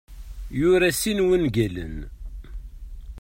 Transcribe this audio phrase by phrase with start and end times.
[0.59, 1.95] Yura sin wungalen.